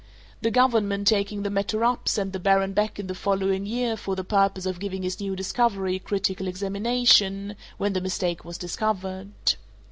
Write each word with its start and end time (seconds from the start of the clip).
The 0.41 0.49
government, 0.49 1.05
taking 1.05 1.43
the 1.43 1.51
matter 1.51 1.85
up, 1.85 2.09
sent 2.09 2.33
the 2.33 2.39
baron 2.39 2.73
back 2.73 2.97
in 2.97 3.05
the 3.05 3.13
following 3.13 3.67
year 3.67 3.95
for 3.95 4.15
the 4.15 4.23
purpose 4.23 4.65
of 4.65 4.79
giving 4.79 5.03
his 5.03 5.19
new 5.19 5.35
discovery 5.35 5.97
a 5.97 5.99
critical 5.99 6.47
examination, 6.47 7.55
when 7.77 7.93
the 7.93 8.01
mistake 8.01 8.43
was 8.43 8.57
discovered. 8.57 9.29